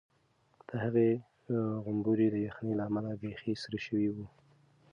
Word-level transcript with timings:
د 0.67 0.69
هغې 0.83 1.09
غومبوري 1.83 2.27
د 2.31 2.35
یخنۍ 2.47 2.73
له 2.77 2.83
امله 2.89 3.11
بیخي 3.21 3.53
سره 3.63 3.77
شوي 3.85 4.09
وو. 4.13 4.25